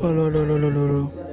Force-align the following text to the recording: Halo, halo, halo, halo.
Halo, 0.00 0.24
halo, 0.26 0.40
halo, 0.46 0.70
halo. 0.70 1.25